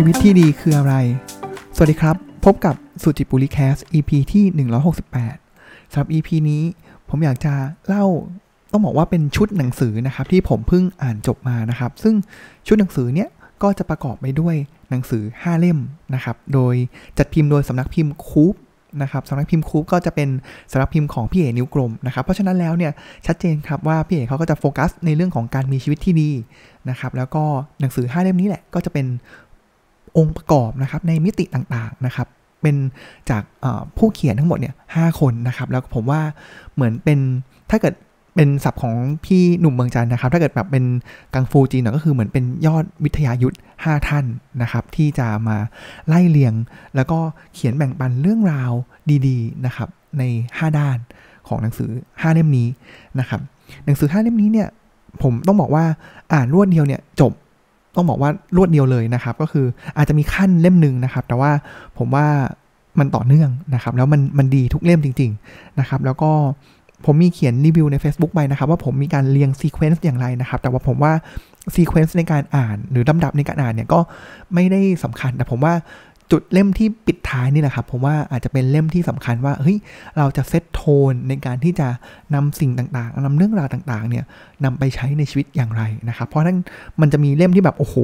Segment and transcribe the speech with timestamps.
[0.00, 0.94] ชีวิตที่ดีคืออะไร
[1.74, 4.44] สวัสดีครับ พบกับสุจิปุริแคส EP ที่
[5.18, 6.62] 168สำหรับ EP นี้
[7.08, 7.54] ผมอยากจะ
[7.86, 8.04] เล่า
[8.72, 12.14] ต้องบอกว่าเป็นชุดหนังสือนะครับ ที่ผมเพิ่งอ่านจบมานะครับ ซึ่ง
[12.66, 13.28] ชุดหนังสือเนี้ย
[13.62, 14.54] ก็จะประกอบไปด้วย
[14.90, 15.78] หนังสือ 5 เล่ม
[16.14, 16.74] นะครับ โดย
[17.18, 18.54] จัดพิมพ์โดยสำนักพิมพ์คูป
[19.02, 20.28] นะครับสำนักพิมพ์คูปก็จะเป็น
[20.72, 22.92] สำนักพิมพ์ของพี่เอนิ้วกลมนะครับ เพราะฉะนั้นแล้วเนี่ย
[23.26, 26.30] ชัดเจนครับว่าพี่เอเขาก็จะโฟกัสในเรื่องของการมีชีวิตที่ดี
[26.90, 27.44] นะครับ แล้วก็
[27.80, 29.06] หนังสือ 5 เล่มนี้แหละก็จะเป็น
[30.16, 32.28] องค์ประกอบนะครับในมิติต่างๆนะครับ
[32.62, 32.76] เป็น
[33.30, 33.42] จาก
[33.96, 36.20] ผู้เขียนทั้งหมดเนี่ยหคนนะครับแล้วผมว่า
[36.74, 37.18] เหมือนเป็น
[37.70, 37.94] ถ้าเกิด
[38.36, 38.94] เป็นศัพท์ของ
[39.24, 40.84] พี่หนุ่มเมืองจันนะครับ ถ้าเกิดแบบเป็น
[41.34, 44.24] กังฟูจีนก็คือเหมือนเป็นยอดวิทยายุทธ์5ท่าน
[44.62, 45.56] นะครับ ที่จะมา
[46.08, 46.54] ไล่เลียง
[46.96, 47.18] แล้วก็
[47.54, 48.72] เขียนแบ่งปันเรื่องราว
[49.26, 50.22] ดีๆนะครับใน
[50.52, 50.98] 5 ด้าน
[51.48, 52.68] ของหนังสือ 5 เล่มนี้
[53.18, 53.40] นะครับ
[53.84, 54.68] หนังสือ 5 เล่มนี้เนี่ย
[55.22, 55.84] ผมต้องบอกว่า
[56.32, 57.32] อ่านรวดเดียวเนี่ยจบ
[57.98, 61.50] ต้องบอกว่ารวดเดียวเลยนะครับ ก็คืออาจจะมีคั่นเล่มหนึ่งนะครับ แต่ว่า
[61.98, 62.26] ผมว่า
[62.98, 66.30] มันต่อเนื่องนะครับ แล้วมันมันดีทุกเล่มจริง ๆนะครับ แล้วก็
[67.06, 71.12] ผมมีเขียนรีวิวใน Facebook ไปนะครับ ว่าผมมีการเรียง sequence อย่างไรนะครับ แต่ว่าผมว่า
[71.74, 74.00] sequence ในการอ่านหรือลำดับในการอ่านเนี่ยก็
[74.54, 75.74] ไม่ได้สำคัญ แต่ผมว่า
[76.32, 79.78] จุดเล่มที่ปิดท้ายนี่แหละครับผมว่าอาจจะเป็นเล่มที่สำคัญว่าเฮ้ย
[80.18, 81.88] เราจะเซตโทนในการที่จะ
[82.34, 84.24] นำสิ่งต่างๆนำเรื่องราวต่างๆเนี่ย
[84.64, 86.58] นำไปใช้ในชีวิตอย่างไรนะครับ เพราะนั้น
[87.00, 87.96] มันจะมีเล่มที่แบบโอ้โห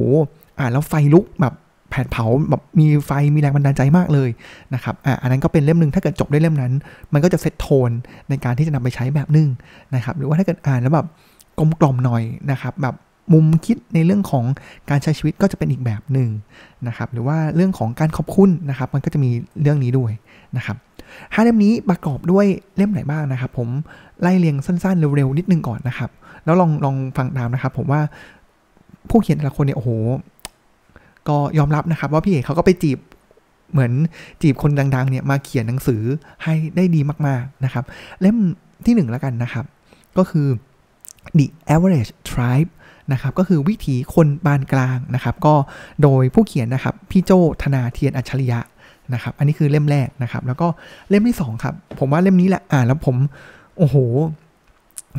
[0.59, 1.53] อ่านแล้วไฟลุกแบบ
[1.89, 4.29] แผดเผาแบบมีไฟมีแรงบันดาลใจมากเลย
[4.73, 6.73] นะครับอ่าอันนั้นก็เป็นเล่มหนึ่งถ้าเกิดจบด้วยเล่มนั้น
[7.13, 7.91] มันก็จะเซตโทน
[8.29, 9.49] ในการที่จะนำไปใช้แบบนึง
[9.95, 11.07] นะครับ หรือว่าถ้าเกิดอ่านแล้วแบบ
[11.59, 12.95] กลมกล่อมหน่อยนะครับแบบ
[13.33, 14.45] มุมคิดในเรื่องของ
[14.89, 16.29] การใช้ชีวิตก็จะเป็นอีกแบบหนึ่ง
[16.87, 19.29] นะครับ หรือว่าเรื่องของการขอบคุณนะครับ มันก็จะมี
[19.61, 20.11] เรื่องนี้ด้วย
[20.57, 20.77] นะครับ
[21.33, 22.45] ห้าเล่มนี้ประกอบด้วย
[22.77, 23.69] เล่มไหนบ้างนะครับ ผม
[24.21, 26.09] ไล่เรียงสั้นๆ เร็วๆนิดนึงก่อนนะครับ
[26.45, 28.01] แล้วลองลองฟังตามนะครับ ผมว่า
[29.09, 29.91] ผู้เขียนแต่ละคนเนี่ยโอ้โห
[31.27, 32.99] ก็ยอมรับนะครับ ว่าพี่เอกเขาก็ไปจีบ
[33.71, 33.91] เหมือน
[34.41, 36.01] จีบคนดัง ๆ เนี่ยมาเขียนหนังสือ
[36.43, 37.83] ให้ได้ดีมากๆนะครับ
[38.21, 38.37] เล่ม
[38.85, 39.65] ที่หนึ่งแล้วกันนะครับ
[40.17, 40.47] ก็คือ
[41.37, 42.69] The Average Tribe
[43.11, 45.53] นะครับก็คือวิถีคนบานกลางนะครับก็
[46.03, 48.59] โดยผู้เขียนนะครับพี่โจธนาเทียนอัจฉริยะ
[49.13, 50.67] นะครับอันนี้คือเล่มแรกนะครับ แล้วก็
[51.09, 53.15] เล่มที่2ครับผมว่าเล่มนี้แหละอ่านแล้วผม
[53.77, 53.95] โอ้โห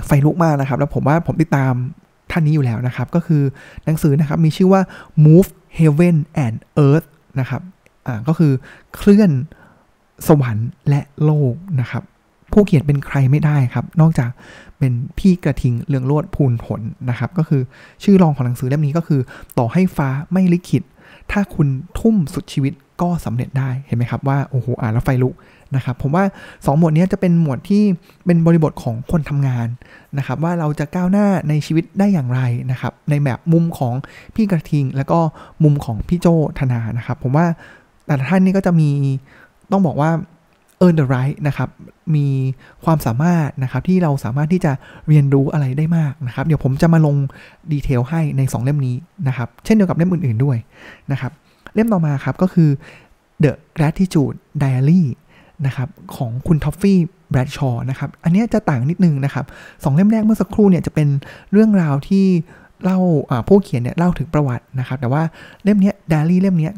[0.07, 1.73] ไฟลุกมากนะครับ แล้วผมว่าผมติดตาม
[2.31, 3.43] ท่านนี้อยู่แล้วนะครับ ก็คือ
[3.85, 4.83] หนังสือนะครับมีชื่อว่า
[5.25, 7.09] Move Heaven and Earth
[7.41, 7.63] นะครับ
[8.07, 8.53] อ่าก็คือ
[8.97, 9.31] เคลื่อน
[10.29, 12.03] สวรรค์และโลกนะครับ
[12.53, 14.31] ผู้เขียนเป็นใครไม่ได้ครับ นอกจาก
[14.79, 16.81] เป็นพี่กระทิงเรืองโลดพูนผล
[17.11, 17.63] นะครับ ก็คือ
[18.05, 19.21] ชื่อรองของหนังสือเล่มนี้ก็คือ
[19.59, 20.83] ต่อให้ฟ้าไม่ลิขิต
[21.33, 21.69] ถ้าคุณ
[21.99, 25.35] ทุ่มสุดชีวิตก็สำเร็จได้เห็นไหมครับว่าโอ้โหอ่านแล้วไฟลุก
[25.77, 27.83] นะครับผมว่า 2 หมวดนี้จะเป็นหมวดที่
[28.27, 29.69] เป็นบริบทของคนทำงาน
[30.19, 32.41] นะครับว่าเราจะก้าวหน้าในชีวิตได้อย่างไร
[32.71, 33.95] นะครับในแบบมุมของ
[34.35, 35.19] พี่กระทิง แล้วก็
[35.63, 36.27] มุมของพี่โจ
[36.59, 37.47] ธนานะครับผมว่า
[38.07, 38.91] แต่ละท่านนี่ก็จะมี
[39.73, 40.11] ต้องบอกว่า
[40.85, 41.69] earn the right นะครับ
[42.15, 42.27] มี
[42.85, 44.73] ความสามารถนะครับที่เราสามารถที่จะ
[45.09, 47.17] เรียนรู้อะไรได้มากนะครับ เดี๋ยวผมจะมาลง
[47.73, 48.97] detail ให้ใน 2 เล่มนี้
[49.29, 50.57] นะครับ เช่นเดียวกับเล่มอื่นๆด้วย
[51.13, 51.33] นะครับ
[51.75, 52.71] เล่มต่อมาครับก็คือ
[53.43, 55.03] The Gratitude Diary
[55.67, 56.99] นะครับของคุณท็อฟฟี่
[57.31, 59.45] แบรดชอว์นะครับ อันนี้จะต่างนิดนึงนะครับ
[59.85, 61.09] สองเล่มแรกเมื่อสักครู่เนี่ยจะเป็น
[61.53, 62.27] เรื่องราวที่
[62.83, 62.99] เล่า
[63.49, 65.23] ผู้เขียนเนี่ยเล่าถึงประวัตินะครับ แต่ว่า
[65.65, 66.71] เล่มนี้ดารี่เล่มนี้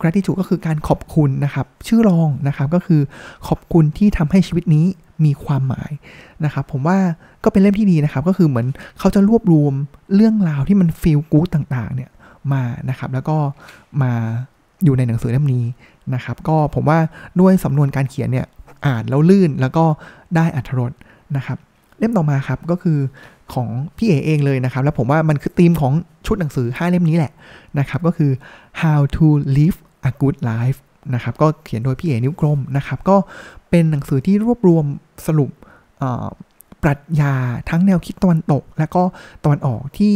[0.00, 3.00] gratitude ก็คือการขอบคุณนะครับ ชื่อรองนะครับก็คือ
[3.48, 4.86] ขอบคุณที่ทำให้ชีวิตนี้
[5.24, 5.90] มีความหมาย
[6.44, 6.98] นะครับ ผมว่า
[7.44, 8.66] ก็เป็นเล่มที่ดีนะครับ ก็คือเหมือน
[8.98, 9.72] เขาจะรวบรวม
[10.14, 12.10] เรื่องราวที่มันฟีลกู๊ดต่างๆ เนี่ย
[12.52, 13.36] มานะครับ แล้วก็
[14.02, 14.12] มา
[14.84, 15.64] อยู่ในหนังสือเล่มนี้
[16.14, 16.98] นะครับ ก็ผมว่า
[17.40, 18.46] ด้วยสำนวนการเขียนเนี่ย
[18.86, 19.84] อ่านแล้วลื่นแล้วก็
[20.36, 20.92] ได้อัธรส
[21.36, 21.58] นะครับ
[21.98, 22.98] เล่มต่อมาครับก็คือ
[23.54, 25.92] ของพี่เอเองเลยนะครับ แล้วผมว่ามันคือธีมของ
[26.26, 27.32] ชุดหนังสือ 5 เล่มนี้แหละ
[27.78, 28.30] นะครับ ก็คือ
[28.82, 29.78] how to live
[30.08, 30.78] a good life
[31.14, 33.16] นะครับก็เขียนโดยพี่เอ๋นิ้วกลมนะครับก็
[33.70, 34.84] เป็นหนังสือที่รวบรวม
[35.26, 35.50] สรุป
[36.82, 37.34] ปรัชญา
[37.70, 39.02] ทั้งแนวคิดตะวันตก และก็
[39.44, 40.14] ตะวันออกที่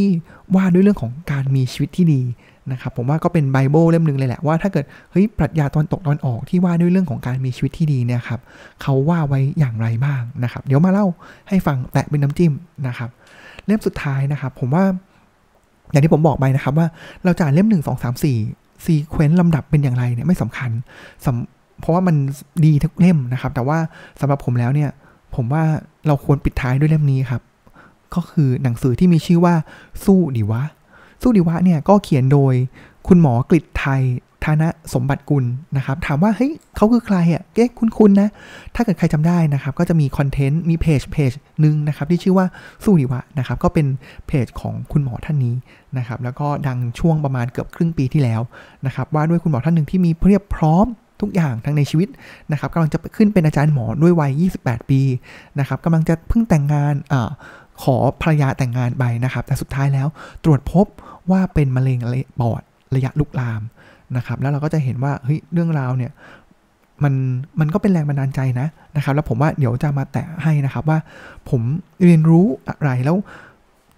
[0.57, 2.23] ว่าด้วยเรื่องของการมีชีวิตที่ดี
[2.73, 8.41] นะครับผมว่าก็เป็นไบเบิลเล่มหนึ่งเลยแหละว่าถ้าเกิดเฮ้ยปรัชญาตะวันตกตะวันออกที่ว่าด้วยเรื่องของการมีชีวิตที่ดีเนี่ยครับ
[8.83, 11.07] เขาว่าไว้อย่างไรบ้างนะครับ เดี๋ยวมาเล่า
[11.49, 12.53] ให้ฟังแตะเป็นน้ำจิ้ม
[12.87, 13.11] นะครับ
[13.67, 14.85] เล่มสุดท้ายนะครับ ผมว่า
[15.91, 16.87] อย่างที่ผมบอกไปนะครับว่า
[17.25, 18.37] เราจ่านเล่มหนึ่งสองสามสี่
[18.85, 20.71] ซีเควนต์ลำดับเป็นอย่างไรเนี่ยไม่สำคัญ
[21.81, 22.17] เพราะว่ามัน
[22.65, 23.79] ดีทุกเล่มนะครับ แต่ว่า
[24.21, 24.91] สำหรับผมแล้วเนี่ย
[25.35, 25.63] ผมว่า
[26.07, 27.43] เราควรปิดท้ายด้วยเล่มนี้ครับ
[28.15, 29.55] ก็คือหนังสือที่มีชื่อว่า
[30.05, 30.63] สู้ดีวะ
[31.23, 32.55] สู้ดีวะเนี่ยก็เขียนโดย
[33.07, 34.03] คุณหมอกฤษไทย
[34.47, 35.45] ฐานะสมบัติกุล
[35.77, 38.29] นะครับ ถามว่าเฮ้ยเขาคือใครอะเก๊คุ้นๆนะ
[38.75, 42.47] ถ้าเกิดใครจำได้นะครับ ก็จะมีคอนเทนต์มีเพจเพจหนึ่งนะครับ ที่ชื่อว่า
[42.85, 43.87] สู้ดีวะนะครับ ก็เป็น
[44.27, 45.55] เพจของคุณหมอท่านนี้
[45.99, 48.41] นะครับ แล้วก็ดังช่วงประมาณเกือบครึ่งปีที่แล้ว
[48.87, 50.87] นะครับ ว่าด้วยคุณหมอท่านหนึ่งที่มีเพียบพร้อม
[51.21, 52.09] ทุกอย่างทั้งในชีวิต
[52.53, 54.33] นะครับกำลังจะขึ้นเป็นอาจารย์หมอด้วยวัย
[54.63, 55.01] 28 ปี
[55.59, 57.31] นะครับกำลังจะเพิ่งแต่งงานอ่า
[57.83, 60.09] ขอภรรยาแต่งงานไปนะครับ แต่สุดท้ายแล้ว
[60.45, 60.87] ตรวจพบ
[61.31, 61.99] ว่าเป็นมะเร็ง
[62.41, 62.63] ปอด
[62.95, 63.63] ระยะลุกลาม
[64.17, 66.13] นะครับ แล้วเราก็จะเห็นว่าเฮ้ยเรื่องราวเนี่ย
[67.05, 67.15] มัน
[67.61, 68.67] มันก็เป็นแรงบันดาลใจนะ
[68.97, 70.99] นะครับ แล้วผมว่าเดี๋ยวจะมาแตะให้นะครับว่า
[71.51, 71.63] ผม
[72.05, 73.17] เรียนรู้อะไรแล้ว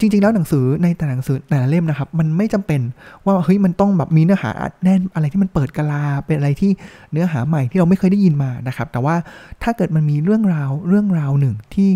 [0.00, 2.80] จริง ๆ แล้วหนังสือในแต่หนังสือแต่ละเล่มนะครับ มันไม่จำเป็น
[3.24, 4.52] ว่าเฮ้ยมันต้องแบบมีเนื้อหา
[4.84, 6.70] แน่นอะไรที่มันเปิดกะลาเป็นอะไรที่
[7.12, 9.14] เนื้อหาใหม่ที่เราไม่เคยได้ยินมานะครับ แต่ว่า
[9.62, 11.88] ถ้าเกิดมันมีเรื่องราวเรื่องราวหนึ่งที่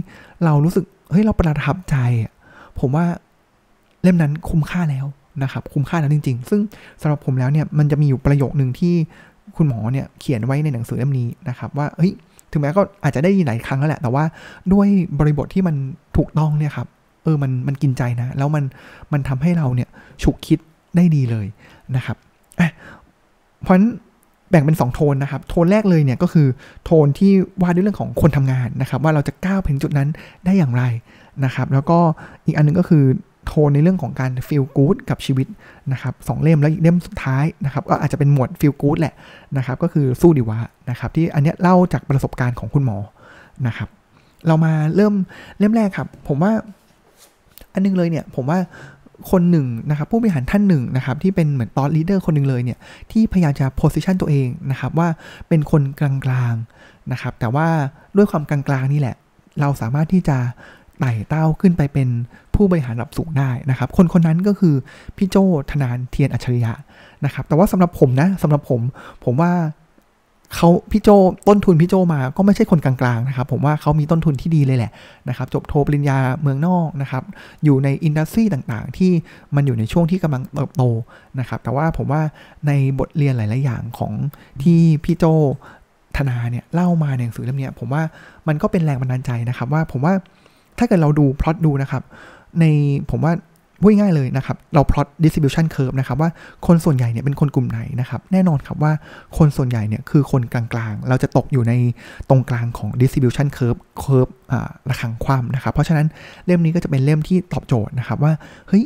[0.45, 1.97] เรารู้สึกเฮ้ยเราประทับใจ
[2.81, 3.05] ผมว่า
[4.03, 5.07] เล่มนั้นคุ้มค่าแล้ว
[5.43, 6.61] นะครับคุ้มค่าแล้วจริง ๆ ซึ่ง
[7.03, 8.95] สำหรับผมแล้วเนี่ยมันจะมีอยู่ประโยคหนึ่งที่
[9.57, 12.13] คุณหมอเนี่ยเขียนไว้ในหนังสือเล่มนี้นะครับว่าเฮ้ย
[12.53, 14.25] ถึงแม้ก็อาจจะได้ยินหลายครั้งแล้วแหละ แต่ว่า
[14.73, 14.89] ด้วย
[15.19, 15.77] บริบทที่มัน
[16.17, 16.89] ถูกต้องเนี่ยครับ
[17.25, 18.65] เออมันมันกินใจนะ แล้วมัน
[19.13, 19.89] มันทำให้เราเนี่ย
[20.23, 20.59] ฉุกคิด
[20.97, 21.47] ได้ดีเลย
[21.97, 22.17] นะครับ
[22.61, 22.71] อะ
[23.63, 23.89] เพราะฉะนั้น
[24.51, 26.47] แบ่งเป็น 2 โทนนะครับ โทนแรกเลยเนี่ยก็คือ
[26.85, 27.33] โทนที่
[27.63, 30.09] ว่าด้วยเรื่องของคนทำงานนะครับ ว่าเราจะก้าวถึงจุดนั้น
[30.45, 30.85] ได้อย่างไร
[31.45, 31.99] นะครับ แล้วก็
[32.47, 33.05] อีกอันนึงก็คือ
[33.47, 35.47] โทนในเรื่องของการ feel good กับชีวิต
[35.93, 39.15] นะครับสองเล่มแล้วอีกเล่มสุดท้ายนะครับก็อาจจะเป็นหมวด feel good แหละ
[39.57, 40.59] นะครับก็คือสู้ดิวะ
[40.91, 42.99] นะครับที่อันนี้เล่าจากประสบการณ์ของคุณหมอ
[43.67, 43.89] นะครับ
[44.47, 45.15] เรามาเริ่ม
[45.59, 46.53] เล่มแรกครับ ผมว่า
[47.73, 48.59] อันนึงเลยเนี่ยผมว่า
[49.31, 52.79] คนหนึ่งนะครับผู้บริหารท่านหนึ่งนะครับที่เป็นเหมือน thought leader คนหนึ่งเลยเนี่ย
[53.13, 55.09] ที่พยายามจะ position ตัวเองนะครับว่า
[55.49, 57.69] เป็นคนกลางๆนะครับแต่ว่า
[58.17, 59.17] ด้วยความกลางๆนี่แหละ
[59.61, 60.39] เราสามารถที่จะ
[61.01, 62.09] ไต่เต้าขึ้นไปเป็น
[62.55, 64.75] ผู้บริหารระดับสูงได้นะครับ คนคนนั้นก็คือ
[65.17, 65.37] พี่โจ
[65.71, 66.73] ธนานเทียนอัจฉริยะ
[67.25, 68.81] นะครับ แต่ว่าสำหรับผมนะสำหรับผม
[69.25, 69.53] ผมว่า
[70.57, 71.09] เขาพี่โจ
[71.49, 74.93] ต้นทุนพี่โจมาก็ไม่ใช่คนกลางๆนะครับ ผมว่าเขามีต้นทุนที่ดีเลยแหละ
[75.29, 77.23] นะครับ จบโทปริญญาเมืองนอกนะครับ
[77.65, 79.13] อยู่ในอินดัสทรีต่างๆ ที่
[79.55, 80.83] มันอยู่ในช่วงที่กำลังเติบโต
[81.41, 82.23] นะครับ แต่ว่าผมว่า
[82.67, 84.13] ในบทเรียนหลาย ๆ อย่างของ
[84.63, 85.25] ที่พี่โจ
[86.17, 88.03] ธนาเนี่ยเล่ามาในหนังสือเล่มนี้ผมว่า
[88.49, 90.15] มันก็เป็นแรงบันดาลใจนะครับ ว่าผมว่า
[90.81, 92.03] ถ้าเกิดเราดูพลอตดูนะครับ
[92.61, 92.65] ใน
[93.11, 93.35] ผมว่า
[93.83, 96.31] พูดง่ายเลยนะครับ เราพลอต distribution curve นะครับ ว่า
[96.67, 98.93] คนส่วนใหญ่เนี่ยเป็นคนกลุ่มไหนนะครับ แน่นอนครับว่า
[99.39, 101.73] คนส่วนใหญ่เนี่ยคือคนกลางๆ เราจะตกอยู่ใน
[102.29, 104.33] ตรงกลางของ distribution curve curve
[104.91, 106.07] ระคังความนะครับ เพราะฉะนั้น
[106.47, 108.33] เล่มนี้ก็จะเป็นเล่มที่ตอบโจทย์นะครับว่า
[108.69, 108.85] เฮ้ย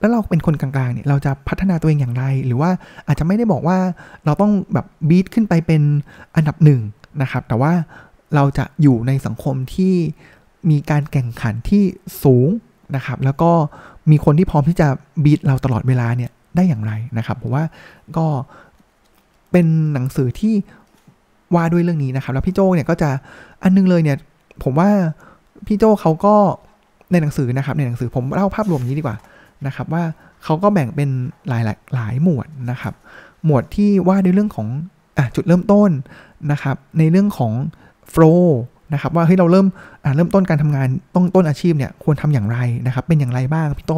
[0.00, 2.70] แล้วเราเป็นคนกลางๆเนี่ยเราจะพัฒนาตัวเองอย่างไร หรือว่า
[3.06, 3.78] อาจจะไม่ได้บอกว่า
[4.24, 5.82] เราต้องแบบบีทขึ้นไปเป็น
[6.36, 6.80] อันดับหนึ่ง
[7.22, 7.72] นะครับ แต่ว่า
[8.34, 9.94] เราจะอยู่ในสังคมที่
[10.70, 11.82] มีการแข่งขันที่
[12.24, 12.48] สูง
[12.96, 13.50] นะครับ แล้วก็
[14.10, 14.88] มีคนที่พร้อมที่จะ
[15.24, 17.64] บีทเราตลอดเวลาเนี่ยได้อย่างไรนะครับผมว่า
[18.16, 18.26] ก็
[19.52, 20.54] เป็นหนังสือที่
[21.54, 23.10] ว่าด้วยเรื่องนี้นะครับ แล้วพี่โจเนี่ยก็จะ
[23.62, 24.16] อันนึงเลยเนี่ย
[24.62, 24.90] ผมว่า
[25.66, 26.34] พี่โจเขาก็
[27.12, 29.16] ในหนังสือนะครับ ในหนังสือผมเล่าภาพรวมนี้ดีกว่า
[29.66, 30.02] นะครับ ว่า
[30.44, 31.08] เขาก็แบ่งเป็น
[31.48, 31.62] หลาย
[31.94, 32.94] หลายหมวดนะครับ
[33.44, 34.68] หมวดที่ว่าด้วยเรื่องของ
[35.16, 35.90] อจุดเริ่มต้น
[36.52, 37.52] นะครับ ในเรื่องของ
[38.10, 38.60] โฟล์
[38.92, 39.66] นะครับว่าเฮ้ยเราเริ่ม
[40.14, 43.92] เริ่มต้นการทำงานต้นต้นอาชีพเนี่ยควรทำอย่างไรนะครับ เป็นอย่างไรบ้างพี่โต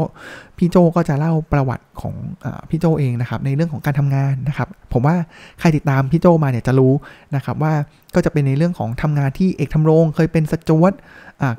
[0.58, 2.14] พี่โจก็จะเล่าประวัติของ
[2.44, 5.16] อพี่โจเองนะครับ ในเรื่องของการทำงานนะครับ ผมว่า
[5.60, 6.92] ใครติดตามพี่โจมาเนี่ยจะรู้
[7.34, 7.72] นะครับว่า
[8.14, 10.92] ก็จะเป็นในเรื่องของทำงานที่เอกทำรงเคยเป็นสจวต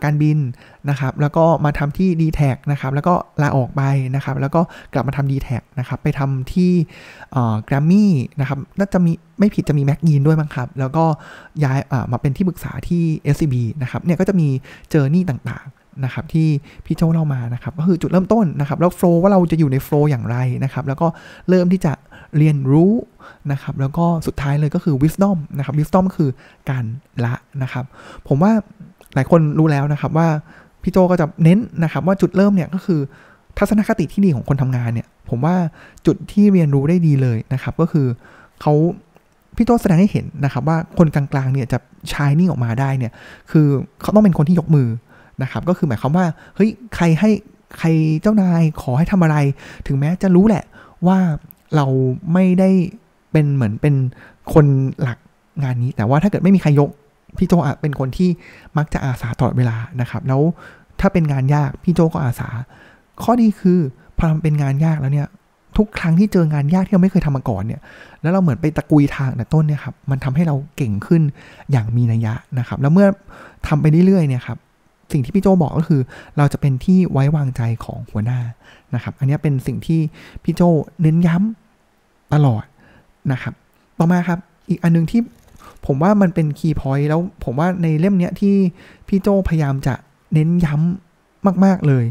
[0.04, 0.38] การบิน
[0.90, 3.82] นะครับ แล้วก็มาทำที่ d t แทนะครับ แล้วก็ลาออกไป
[4.16, 4.62] นะครับ แล้วก็
[4.94, 6.72] กลับมาทำ d t แทนะครับ ไปทำที่
[7.66, 11.06] แกรมมี่นะครับ น่าจะมีไม่ผิดจะมีแม็กยีนด้วยมั้งครับ แล้วก็
[11.64, 11.80] ย้าย
[12.12, 14.50] มาเป็นที่ปรึกษาที่ SCB นะครับ เนี่ยก็จะมี
[14.90, 16.48] เจอร์นี่ต่างๆนะครับที่
[16.86, 21.08] พี่โจเล่ามานะครับก็คือจุดเริ่มต้นนะครับแล้วโฟล์ว่าเราจะอยู่ในโฟล์อย่างไรนะครับแล้วก็
[21.50, 21.94] เริ่มที่จะ
[22.38, 22.92] เรียนรู้
[23.52, 26.30] นะครับแล้วก็สุดท้ายเลยก็คือ wisdom นะครับ wisdom คือ
[26.70, 26.84] การ
[27.26, 27.34] ละ
[27.64, 27.86] นะครับ
[28.28, 28.52] ผมว่า
[29.16, 30.28] หลายคนรู้แล้วนะครับว่า
[30.84, 33.00] พี่โจก็จะเน้นนะครับว่าจุดเริ่มเนี่ยก็คือ
[33.58, 35.56] ทัศนคติที่ดีของคนทำงานเนี่ย ผมว่า
[36.06, 38.08] จุดที่เรียนรู้ได้ดีเลยนะครับ ก็คือ
[38.62, 38.74] เขา
[39.56, 41.78] พี่โจแสดงให้เห็นนะครับว่าคนกลางๆเนี่ยจะ
[42.14, 43.12] ชายนี่งออกมาได้เนี่ย
[43.52, 43.68] คือ
[44.02, 44.88] เขาต้องเป็นคนที่ยกมือ
[45.42, 47.32] นะครับก็คือหมายความว่าเฮ้ยใครให้
[47.78, 47.88] ใคร
[48.22, 49.38] เจ้านายขอให้ทำอะไร
[49.88, 50.64] ถึงแม้จะรู้แหละ
[51.08, 51.18] ว่า
[51.76, 51.86] เรา
[52.34, 52.70] ไม่ได้
[53.32, 53.96] เป็นเหมือนเป็น
[54.54, 54.66] คน
[55.02, 55.18] หลัก
[55.64, 56.90] งานนี้ แต่ว่าถ้าเกิดไม่มีใครยก
[57.38, 58.30] พี่โจอะเป็นคนที่
[58.78, 60.42] มักจะอาสาตลอดเวลานะครับ แล้ว
[61.00, 62.50] ถ้าเป็นงานยากพี่โจก็อาสา
[63.24, 63.80] ข้อดีคือ
[64.18, 65.28] พอมันเป็นงานยากแล้วเนี่ย
[65.82, 67.82] ทุกครั้งที่เจองานยากที่เราไม่เคยทำมาก่อนเนี่ย
[68.22, 71.22] แล้วเราเหมือนไปตะกุยทางแต่ต้นเนี่ยครับ มันทำให้เราเก่งขึ้น
[71.72, 73.08] อย่างมีนัยยะนะครับ แล้วเมื่อ
[73.68, 74.58] ทำไปเรื่อยๆเนี่ยครับ
[75.12, 76.02] สิ่งที่พี่โจบอกก็คือ
[76.38, 78.40] เราจะเป็นที่ไว้วางใจของหัวหน้า
[78.96, 80.00] นะครับ อันนี้เป็นสิ่งที่
[80.44, 80.62] พี่โจ
[81.02, 82.64] เน้นย้ำตลอด
[83.32, 83.54] นะครับ
[83.98, 85.22] ต่อมาครับ อีกอันนึงที่
[85.86, 88.56] ผมว่ามันเป็นคีย์พอยต์แล้วผมว่าในเล่มเนี้ยที่
[89.08, 89.94] พี่โจพยายามจะ
[90.34, 92.06] เน้นย้ำมาก ๆเลย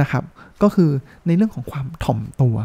[0.00, 0.24] นะครับ
[0.62, 0.90] ก็คือ
[1.26, 2.56] ในเรื่องของความถ่อมตัว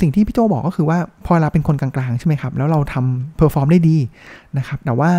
[0.00, 3.96] สิ่งที่พี่โจบอกก็คือว่าพอเราเป็นคนกลางๆใช่ไหมครับ แล้วเราทำ perform ได้ดี
[4.58, 5.10] นะครับ แต่ว่า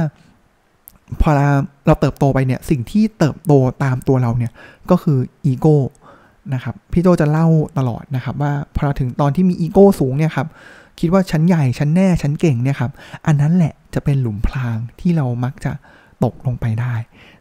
[1.21, 1.47] พอเรา
[1.87, 3.53] เราเติบโตไปเนี่ย สิ่งที่เติบโต
[3.83, 4.51] ตามตัวเราเนี่ย
[4.89, 5.75] ก็คืออีโก้
[6.53, 10.47] นะครับพี่โจ้จะเล่าตลอดนะครับว่าพอเราถึงตอนที่มีอีโก้สูงเนี่ยครับ
[10.99, 12.91] คิดว่าฉันใหญ่ฉันแน่ฉันเก่งเนี่ยครับ
[13.27, 15.71] อันนั้นแหละจะเป็นหลุมพรางที่เรามักจะ
[16.23, 16.93] ตกลงไปได้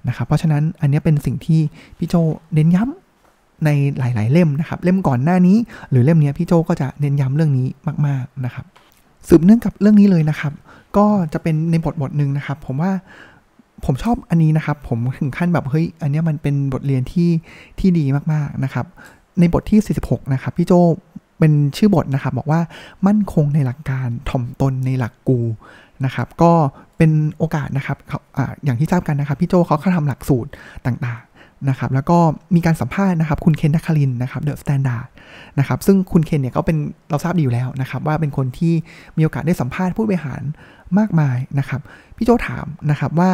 [0.09, 1.61] นะครับเพราะฉะนั้นอันนี้เป็นสิ่งที่
[1.99, 2.15] พี่โจ้
[2.55, 3.04] เน้นย้ำ
[3.65, 3.69] ใน
[3.99, 5.57] หลาย ๆ เล่มนะครับ เล่มก่อนหน้านี้
[5.91, 7.67] หรือเล่มนี้พี่โจก็จะเน้นย้ำเรื่องนี้
[8.07, 8.65] มาก ๆ นะครับ
[9.29, 10.53] สืบเนื่องกับเรื่องนี้เลยนะครับ
[10.97, 12.93] ก็จะเป็นในบทบทหนึ่งนะครับ ผมว่า
[13.85, 17.31] ผมชอบอันนี้นะครับ ผมถึงขั้นแบบเฮ้ยอันนี้มันเป็นบทเรียนที่
[17.79, 18.87] ที่ดีมากๆนะครับ
[19.41, 20.73] ในบทที่ 46 นะครับ พี่โจ
[21.39, 22.61] เป็นชื่อบทนะครับ บอกว่า
[23.07, 25.41] มั่นคงในหลักการถ่อมตนในหลักกู
[26.05, 26.53] นะครับ ก็
[26.97, 27.99] เป็นโอกาสนะครับ
[28.37, 30.51] ออย่างที่ทราบกันนะครับ พี่โจเขาเข้าทำหลักสูตร
[30.87, 31.34] ต่างๆ
[31.69, 32.19] นะครับแล้วก็
[32.55, 35.09] มีการสัมภาษณ์นะครับคุณเคนนครินทร์นะครับ The Standard
[35.59, 36.77] นะครับซึ่งคุณเคนเนี่ยก็เป็น
[37.11, 38.75] เราทราบดีอยู่แล้วนะครับว่าเป็นคนที่
[39.17, 40.43] มีโอกาสได้สัมภาษณ์ผู้บริหาร
[40.99, 41.81] มากมายนะครับ
[42.17, 43.31] พี่โจ้ถามนะครับว่า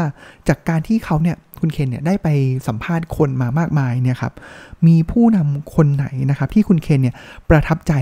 [0.48, 2.28] จากการที่เขาเนี่ยคุณเคนเนี่ยได้ไป
[2.68, 4.32] สัมภาษณ์คนมามากมายเนี่ยครับ
[4.86, 7.14] มีผู้นำคนไหนนะครับที่คุณเคนเนี่ย
[7.50, 7.92] ประทับใจ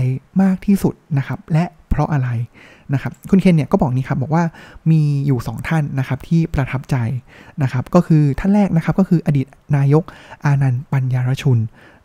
[0.41, 2.29] มากที่สุดนะครับและเพราะอะไร
[2.93, 4.43] นะครับคุณเคนเนี่ยก็บอกนี้ครับบอกว่า
[4.91, 6.95] มีอยู่ 2 ท่านนะครับที่ประทับใจ
[7.63, 10.03] นะครับก็คือท่านแรกนะครับก็คืออดีตนายก
[10.45, 11.59] อานันต์ปัญญารชุน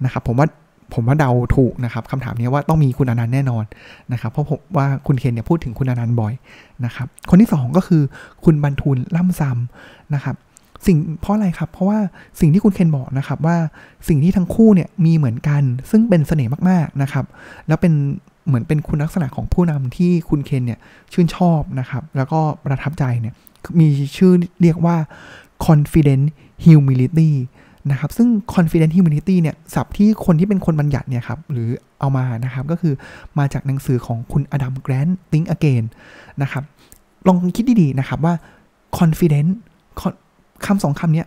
[0.04, 0.48] นะครับผมว่า
[0.94, 3.64] ผมว่าเดาถูกนะครับคำถามนี้ว่าต้องมีคุณอนันต์แน่นอน
[4.12, 6.32] นะครับเพราะผมว่าคุณเคนเนี่ยพูดถึงคุณอนันต์บ่อย
[6.84, 8.02] นะครับคนที่ 2 ก็คือ
[8.44, 10.36] คุณบรรทุนล่ำซำนะครับ
[10.86, 11.98] สิ่งเพราะอะไรครับ เพราะว่า
[12.40, 13.56] สิ่งที่คุณเคนบอกนะครับว่า
[14.08, 17.24] สิ่งที่ทั้งคู่เนี่ยมีเหมือนกัน ซึ่งเป็นเสน่ห์มากๆนะครับ
[17.68, 17.92] แล้วเป็น
[18.46, 20.80] เหมือนเป็นคุณลักษณะของผู้นำที่คุณเคนเนี่ย
[21.12, 23.34] ชื่นชอบนะครับ แล้วก็ประทับใจเนี่ย
[23.80, 24.32] มีชื่อ
[24.62, 24.96] เรียกว่า
[25.66, 26.24] confident
[26.64, 27.30] humility
[27.90, 31.68] นะครับ ซึ่ง confident humility เนี่ยศัพท์ที่คนที่เป็นคนบัญญัติเนี่ยครับ หรือ
[32.00, 32.94] เอามานะครับ ก็คือ
[33.38, 35.84] มาจากหนังสือของคุณอดัมแกรนต์ Think Again
[36.42, 36.62] นะครับ
[37.26, 38.34] ลองคิดดี ๆ นะครับว่า
[38.98, 39.50] confident
[40.66, 41.26] คำสองคำเนี้ย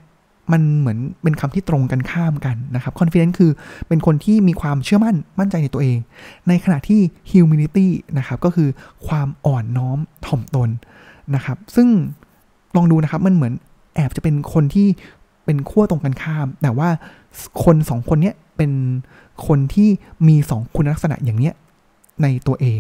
[0.51, 3.51] มันเหมือนเป็นคำที่ตรงกันข้ามกันนะครับ confident คือ
[3.87, 5.97] เป็นคนที่มีความเชื่อมั่นมั่นใจในตัวเอง
[6.47, 7.01] ในขณะที่
[7.31, 7.87] humility
[8.17, 8.69] นะครับก็คือ
[9.07, 10.69] ความอ่อนน้อมถ่อมตน
[11.35, 11.87] นะครับ ซึ่ง
[12.75, 13.53] ลองดูนะครับมันเหมือน
[13.95, 14.87] แอบจะเป็นคนที่
[15.45, 16.89] เป็นขั้วตรงกันข้าม แต่ว่า
[17.63, 18.71] คนสองคนนี้เป็น
[19.47, 19.89] คนที่
[20.27, 21.53] มีสองคุณลักษณะอย่างเนี้ย
[22.21, 22.79] ในตัวเอง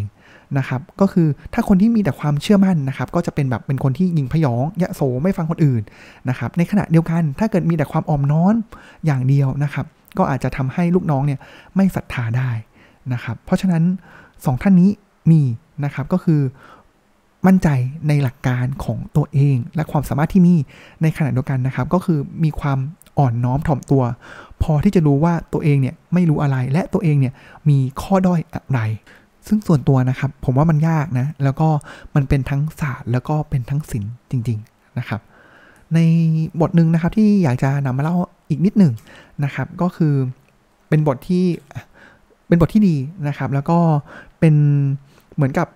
[0.57, 5.81] นะครับ ก็คือถ้าคนที่มีแต่ความเชื่อมั่นนะครับ ก็จะเป็นแบบเป็นคนที่ยิงพยองยะโสไม่ฟังคนอื่น
[6.29, 8.53] นะครับ ในขณะเดียวกันถ้าเกิดมีแต่ความอ่อมน้อม
[9.05, 9.85] อย่างเดียวนะครับ
[10.17, 11.39] ก็อาจจะทำให้ลูกน้องเนี่ย
[11.75, 12.51] ไม่ศรัทธาได้
[13.13, 13.83] นะครับ เพราะฉะนั้น
[14.45, 14.89] สองท่านนี้
[15.31, 15.41] มี
[15.83, 16.41] นะครับก็คือ
[17.47, 17.67] มั่นใจ
[18.07, 20.55] ในหลักการของตัวเอง และความสามารถที่มี
[21.01, 22.79] ในขณะเดียวกันนะครับ ก็คือมีความ
[23.19, 24.03] อ่อนน้อมถ่อมตัว
[24.63, 27.33] พอที่จะรู้ว่าตัวเองเนี่ยไม่รู้อะไรและตัวเองเนี่ย
[27.69, 28.81] มีข้อด้อยอะไร
[29.47, 31.67] ซึ่งส่วนตัวนะครับ ผมว่ามันยากนะ แล้วก็
[32.15, 35.21] มันเป็นทั้งศาสตร์แล้วก็เป็นทั้งศิลป์จริง ๆนะครับ
[35.93, 35.99] ใน
[36.61, 38.15] บทหนึ่งนะครับที่อยากจะนำมาเล่า
[38.49, 38.93] อีกนิดหนึ่ง
[39.43, 40.13] นะครับ ก็คือ
[40.89, 41.45] เป็นบทที่
[42.47, 42.95] เป็นบทที่ดี
[43.27, 43.77] นะครับ แล้วก็
[44.39, 44.55] เป็น
[45.35, 45.67] เหมือนกับ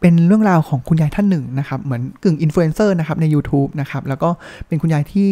[0.00, 4.28] เป็นเรื่องราวของคุณยายท่านหนึ่งนะครับ เหมือนกึ่งอินฟลูเอนเซอร์นะครับใน YouTube นะครับ แล้วก็
[4.66, 5.30] เป็นคุณยายที่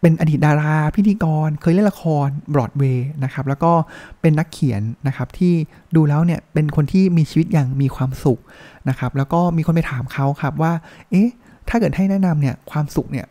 [0.00, 3.72] เป็นอดีตดาราพิธีกร เคยเล่นละครบรอดเวย์นะครับ แล้วก็
[4.20, 5.52] เป็นนักเขียนนะครับ ที่
[5.96, 8.40] ดูแล้วเนี่ยเป็นคนที่มีชีวิตอย่างมีความสุข
[8.88, 10.72] นะครับ แล้วก็มีคนไปถามเขาครับว่า
[11.10, 11.28] เอ๊ะ
[11.68, 13.26] ถ้าเกิดให้แนะนำเนี่ยความสุขเนี่ย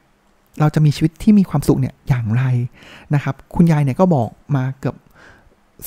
[0.60, 2.44] เราจะมีชีวิตที่มีความสุขเนี่ยอย่างไร
[3.16, 4.96] นะครับ คุณยายเนี่ยก็บอกมาเกือบ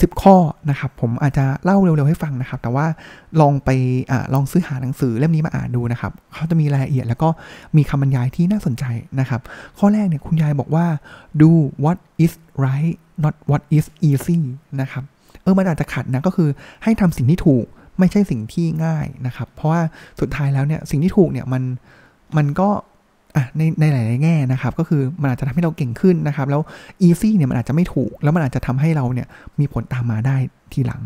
[0.00, 0.36] 10 ข้อ
[0.70, 2.86] นะครับ ผมอาจจะเล่าเร็วๆให้ฟังนะครับ แต่ว่า
[3.40, 3.70] ลองไป
[4.10, 7.28] อลองซื้อหาหนังสือเล่มนี้มาอ่านดูนะครับเขาจะมีรายละเอียดแล้วก็
[7.76, 8.84] มีคำบรรยายที่น่าสนใจ
[9.20, 9.40] นะครับ
[9.78, 10.86] ข้อแรกเนี่ยคุณยายบอกว่า
[11.40, 11.50] do
[11.84, 12.32] what is
[12.64, 12.94] right
[13.24, 14.38] not what is easy
[14.80, 15.04] นะครับ
[15.42, 16.48] เออมันอาจจะขัดนะก็คือ
[16.82, 17.66] ให้ทำสิ่งที่ถูก
[17.98, 19.80] ไม่ใช่สิ่งที่ง่ายนะครับ เพราะว่า
[20.20, 21.62] สุดท้ายแล้วเนี่ยสิ่งที่ถูกเนี่ยมัน
[22.36, 22.68] มันก็
[23.36, 26.60] อะในในหลายแง่นะครับก็คือมันอาจจะทำให้เราเก่งขึ้นนะครับ แล้ว
[27.06, 29.28] easy เนี่ยมันอาจจะไม่ถูก แล้วมันอาจจะทำให้เราเนี่ย
[29.60, 30.36] มีผลตามมาได้
[30.72, 31.02] ทีหลัง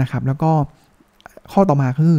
[0.00, 0.50] นะครับ แล้วก็
[1.52, 2.16] ข้อต่อมาคือ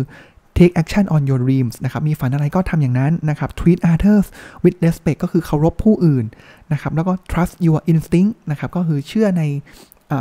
[0.58, 4.28] take action on your dreams นะครับ มีฝันอะไรก็ทำอย่างนั้นนะครับ treat others
[4.64, 6.26] with respect ก็คือเคารพผู้อื่น
[6.74, 9.44] นะครับ แล้วก็ trust your instinct นะครับ ก็คือเชื่อใน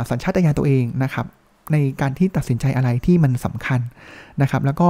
[0.09, 1.25] สัญชาตญาณตัวเองนะครับ
[1.73, 3.79] ในการที่ตัดสินใจอะไรที่มันสำคัญ
[4.41, 4.87] นะครับ แล้วก็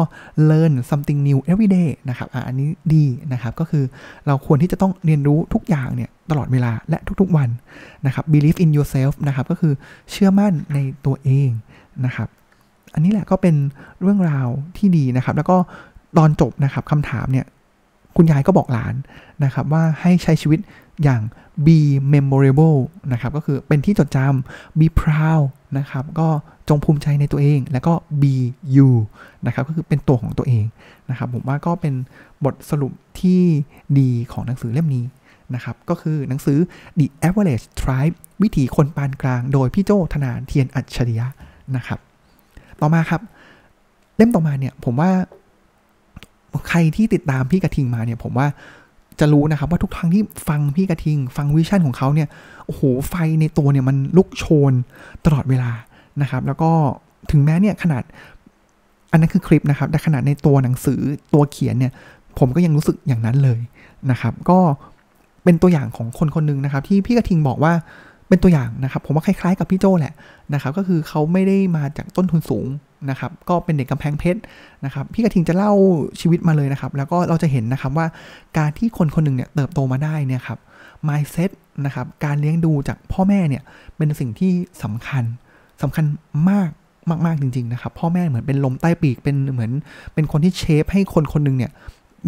[0.49, 3.83] learn something new every day นะครับอันนี้ดีนะครับ ก็คือ
[4.27, 7.49] เราควรที่จะต้องเรียนรู้ทุกอย่างเนี่ยตลอดเวลาและทุกๆวัน
[8.05, 9.73] นะครับ believe in yourself นะครับ ก็คือ
[10.11, 11.49] เชื่อมั่นในตัวเอง
[12.05, 12.27] นะครับ
[12.93, 13.55] อันนี้แหละก็เป็น
[14.01, 15.57] เรื่องราวที่ดีนะครับ แล้วก็
[16.17, 17.45] ตอนจบนะครับคำถามเนี่ย
[18.15, 18.95] คุณยายก็บอกหลาน
[19.43, 20.59] นะครับว่าให้ใช้ชีวิต
[21.03, 21.21] อย่าง
[21.65, 21.77] be
[22.13, 22.77] memorable
[23.13, 25.45] นะครับก็คือเป็นที่จดจำ be proud
[25.77, 26.27] นะครับก็
[26.69, 28.33] จงภูมิใจในตัวเอง แล้วก็ be
[28.75, 28.89] you
[29.45, 30.65] นะครับก็คือเป็นตัวของตัวเอง
[31.09, 31.93] นะครับผมว่าก็เป็น
[32.45, 33.41] บทสรุปที่
[33.99, 35.05] ดีของหนังสือเล่มนี้
[35.55, 36.57] นะครับก็คือหนังสือ
[36.99, 41.27] The Average Tribe วิถีคนปานกลาง โดยพี่โจธนาเทียนอัจฉริยะ
[41.75, 41.99] นะครับ
[42.81, 43.21] ต่อมาครับ
[44.17, 45.11] เล่มต่อมาเนี่ยผมว่า
[46.69, 48.47] ใครที่ติดตามพี่กระทิงมาเนี่ยผมว่า
[49.19, 52.27] จะรู้นะครับว่าทุกครั้งที่ฟังพี่กระทิง ฟังวิชั่นของเขาเนี่ย
[52.65, 54.73] โอ้โหไฟในตัวเนี่ยมันลุกโชน
[55.25, 55.71] ตลอดเวลา
[56.21, 56.71] นะครับ แล้วก็
[57.31, 58.03] ถึงแม้เนี่ยขนาด
[59.11, 60.99] อันนั้นคือคลิปนะครับ แต่ขนาดในตัวหนังสือ
[61.33, 61.91] ตัวเขียนเนี่ย
[62.39, 63.59] ผมก็ยังรู้สึกอย่างนั้นเลย
[64.11, 64.59] นะครับ ก็
[65.43, 67.73] เป็นตัวอย่างของคนคนหนึ่งนะครับ ที่พี่กระทิงบอกว่า
[68.29, 70.13] เป็นตัวอย่างนะครับ ผมว่าคล้ายๆ กับพี่โจแหละ
[70.53, 72.67] นะครับ ก็คือเขาไม่ได้มาจากต้นทุนสูง
[73.09, 74.39] นะครับ ก็เป็นเด็กกำแพงเพชร
[74.85, 75.71] นะครับ พี่กระทิงจะเล่า
[76.21, 78.07] ชีวิตมาเลยนะครับ แล้วก็เราจะเห็นนะครับว่า
[78.57, 80.59] การที่คนคนหนึ่งเนี่ยเติบโตมาได้เนี่ยครับ
[81.07, 81.51] mindset
[81.85, 83.63] นะครับ การเลี้ยงดูจากพ่อแม่เนี่ย
[83.97, 84.51] เป็นสิ่งที่
[84.83, 85.23] สำคัญ
[85.81, 86.05] สำคัญ
[86.49, 86.69] มาก
[87.25, 89.71] มาก ๆ จริง ๆ นะครับ พ่อแม่เหมือนเป็นลมใต้ปีกเป็นเหมือน
[90.13, 91.71] เป็นคนที่เชฟให้คนคนหนึ่งเนี่ย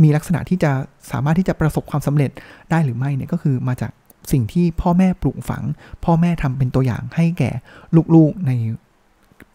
[0.03, 0.71] มีลักษณะที่จะ
[1.11, 2.31] สามารถที่จะประสบความสำเร็จ
[2.71, 3.91] ได้หรือไม่เนี่ยก็คือมาจาก
[4.31, 5.63] สิ่งที่พ่อแม่ปลูกฝัง
[6.05, 7.51] พ่อแม่ทำเป็นตัวอย่างให้แก่
[8.15, 8.51] ลูกๆใน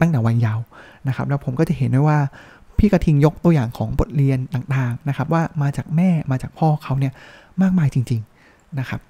[0.00, 0.64] ตั้งแต่วัยเยาว์
[1.08, 2.18] นะครับ แล้วผมก็จะเห็นได้ว่า
[2.78, 7.12] พี่กระทิงยกตัวอย่างของบทเรียนต่างๆนะครับ ว่ามาจากแม่มาจากพ่อเขาเนี่ย
[7.62, 9.00] มากมายจริง ๆนะครับ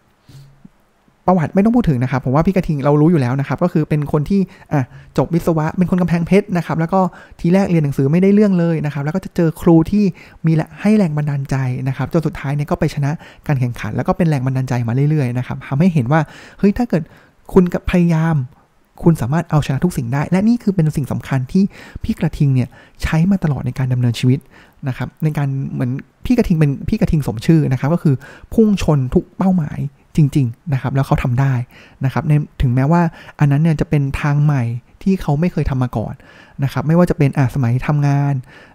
[1.27, 4.41] ประวัติไม่ต้องพูดถึงนะครับ ผมว่าพี่กระทิงเรารู้อยู่แล้วนะครับ ก็คือเป็นคนที่
[4.73, 4.83] อะ
[5.19, 7.01] จบวิศวะ เป็นคนกำแพงเพชรนะครับ แล้วก็
[7.41, 10.05] ทีแรกเรียนหนังสือไม่ได้เรื่องเลยนะครับ แล้วก็จะเจอครูที่
[10.47, 11.57] มีให้แรงบันดาลใจ
[11.89, 13.11] นะครับจนสุดท้ายเนี่ยก็ไปชนะ
[13.47, 16.21] การแข่งขัน แล้วก็เป็นแรงบันดาลใจมาเรื่อยๆนะครับทำให้เห็นว่า
[16.59, 17.03] เฮ้ยถ้าเกิด
[17.53, 18.37] คุณพยายาม
[19.03, 21.65] คุณสามารถเอาชนะทุกสิ่งได้ และนี่คือเป็นสิ่งสำคัญที่
[22.05, 22.69] พี่กระทิงเนี่ย
[23.03, 24.39] ใช้มาตลอดในการดำเนินชีวิต
[24.89, 25.91] นะครับในการเหมือน
[26.27, 28.15] พี่กระทิงเป็นพี่กระทิงสมชื่อนะครับก็คือ
[28.55, 29.79] พุ่งชนทุกเป้าหมาย
[30.17, 31.53] จริงๆนะครับแล้วเขาทำได้
[32.05, 33.03] นะครับในถึงแม้ว่า
[33.39, 34.63] อันนั้นเนี่ยจะเป็นทางใหม่
[35.03, 36.15] ที่เขาไม่เคยทำมาก่อน
[36.65, 38.35] นะครับไม่ว่าจะเป็นอะสมัยทำงาน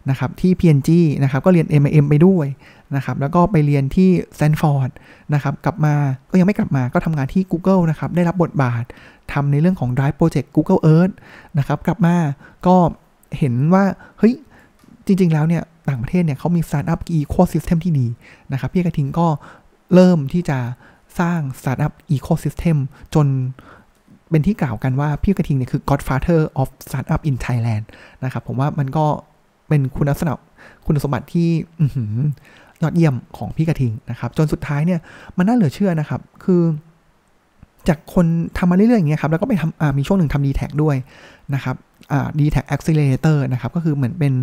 [0.09, 0.89] นะครับที่ P&G
[1.23, 2.47] นะครับก็เรียน M.M ไปด้วย
[2.95, 4.89] นะครับแล้วก็ไปเรียนที่แซนฟอร์ด
[5.33, 5.95] นะครับกลับมา
[6.31, 8.83] ก็ยังไม่กลับมาก็ทำงานที่ Google นะครับได้รับบทบาท
[9.33, 11.13] ทำในเรื่องของ Drive Project Google Earth
[11.57, 12.15] นะครับกลับมา
[12.67, 12.75] ก็
[13.37, 13.83] เห็นว่า
[14.19, 14.33] เฮ้ย
[15.05, 18.07] จริง ๆ แล้วเนี่ยต่างประเทศเนี่ยเขามีสตาร์ทอัพ ecosystem ที่ดี
[18.51, 19.27] นะครับพี่กระทิงก็
[19.93, 20.57] เริ่มที่จะ
[21.19, 22.77] สร้างสตาร์ทอัพ ecosystem
[23.15, 23.27] จน
[24.29, 27.83] เป็นที่กล่าวกันว่าพี่กระทิงเนี่ยคือ godfather of startup in Thailand
[28.23, 29.05] นะครับ ผมว่ามันก็
[29.67, 30.31] เป็นคุณลักษณะ
[30.85, 31.49] คุณสมบัติที่
[32.81, 34.99] ยอดเยี่ยมของพี่กระทิงนะครับ จนสุดท้ายเนี่ย
[35.37, 36.61] มันน่าเหลือเชื่อนะครับ คือ
[37.87, 38.25] จากคน
[38.57, 40.95] ทำมาเรื่อยๆอย่างเงี้ยครับแล้วก็ไปทำมีช่วงหนึ่งทำดีแทคด้วย
[41.53, 41.75] นะครับ
[42.39, 44.33] ดีแทค accelerator นะครับ ก็คือเหมือนเป็น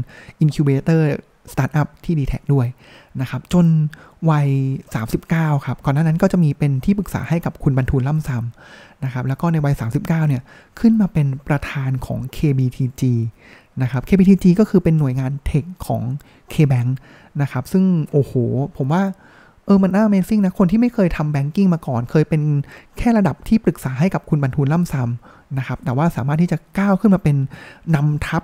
[0.40, 1.06] incubator
[1.52, 2.66] สตาร์ทอัพที่ดีแทคด้วย
[3.20, 3.66] นะครับ จน
[4.30, 4.48] วัย
[5.04, 10.42] 39 ครับก่อนหน้านั้นก็จะมีเป็นที่ปรึกษาให้กับคุณบรรทุนล่ำซำนะครับแล้วก็ในวัย 39 เนี่ย
[10.80, 13.02] ขึ้นมาเป็นประธานของ KBTG
[13.82, 16.02] นะครับ KBTG ก็คือเป็นหน่วยงานเทคของ
[16.52, 16.90] KBank
[17.42, 18.32] นะครับซึ่งโอ้โห
[18.76, 19.02] ผมว่า
[19.66, 22.42] เออมันน่า Amazing นะ คนที่ไม่เคยทำแบงกิ้งมาก่อน เคยเป็น
[22.98, 27.36] แค่ระดับที่ปรึกษาให้กับคุณบรรทุนล่ำซำนะครับ แต่ว่าสามารถที่จะก้าวขึ้นมาเป็น
[27.94, 28.42] นำทัพ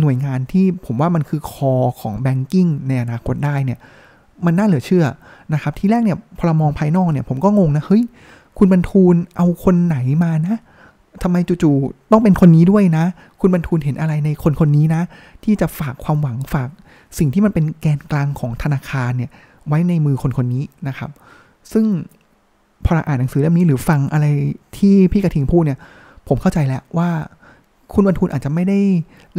[0.00, 3.78] หน่วยงานที่ผมว่ามันคือคอของแบงกิ้งในอนาคตได้เนี่ย
[4.46, 5.04] มันน่าเหลือเชื่อ
[5.54, 8.02] นะครับที่แรกเนี่ยพอเรามองภายนอกเนี่ยผมก็งงนะเฮ้ย
[8.58, 10.56] คุณบรรทูลเอาคนไหนมานะ
[11.22, 13.04] ทำไมจู่ๆต้องเป็นคนนี้ด้วยนะ
[13.40, 15.02] คุณบรรทูลเห็นอะไรในคนคนนี้นะ
[15.44, 16.68] ที่จะฝากความหวังฝาก
[17.18, 19.30] สิ่งที่มันเป็นแกนกลางของธนาคารเนี่ย
[19.68, 21.10] ไว้ในมือคนคนนี้นะครับ
[21.72, 21.84] ซึ่ง
[22.84, 24.26] พอเราอ่านหนังสือเล่มนี้หรือฟังอะไร
[24.76, 25.78] ที่พี่กระทิงพูดเนี่ย
[26.28, 27.08] ผมเข้าใจแล้วว่า
[27.94, 28.80] คุณบัณฑูรอาจจะไม่ได้